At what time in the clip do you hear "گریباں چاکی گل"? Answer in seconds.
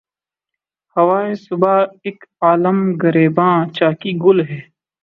3.01-4.37